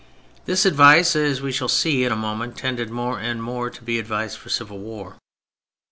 This 0.45 0.65
advice, 0.65 1.15
as 1.15 1.43
we 1.43 1.51
shall 1.51 1.67
see 1.67 2.03
in 2.03 2.11
a 2.11 2.15
moment, 2.15 2.57
tended 2.57 2.89
more 2.89 3.19
and 3.19 3.43
more 3.43 3.69
to 3.69 3.83
be 3.83 3.99
an 3.99 4.01
advice 4.01 4.35
for 4.35 4.49
civil 4.49 4.79
war. 4.79 5.17